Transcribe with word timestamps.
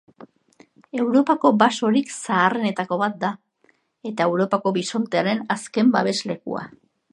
Europako 1.01 1.51
basorik 1.63 2.09
zaharrenetako 2.15 2.99
bat 3.03 3.21
da 3.25 3.31
eta 4.13 4.29
Europako 4.31 4.75
bisontearen 4.81 5.47
azken 5.57 5.93
babeslekua. 5.99 6.69